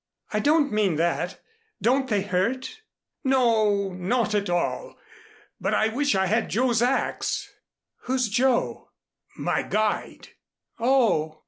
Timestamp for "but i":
5.59-5.89